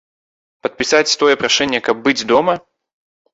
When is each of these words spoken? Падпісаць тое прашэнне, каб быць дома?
Падпісаць 0.65 1.17
тое 1.23 1.33
прашэнне, 1.41 1.83
каб 1.89 2.01
быць 2.09 2.27
дома? 2.33 2.57